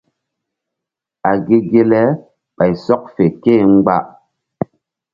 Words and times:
A 1.29 1.31
ge 1.45 1.57
ge 1.69 1.81
le 1.91 2.01
ɓay 2.57 2.73
sɔk 2.85 3.03
fe 3.15 3.23
ké 3.41 3.51
e 3.61 3.65
mgba. 3.75 3.95